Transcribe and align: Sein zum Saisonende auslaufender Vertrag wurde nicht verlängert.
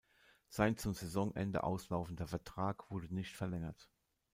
Sein 0.49 0.77
zum 0.77 0.95
Saisonende 0.95 1.63
auslaufender 1.63 2.25
Vertrag 2.25 2.89
wurde 2.89 3.13
nicht 3.13 3.35
verlängert. 3.35 3.87